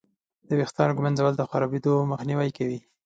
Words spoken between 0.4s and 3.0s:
د ویښتانو ږمنځول د خرابېدو مخنیوی کوي.